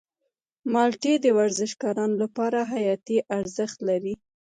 [0.71, 4.13] مالټې د ورزشکارانو لپاره حیاتي ارزښت لري.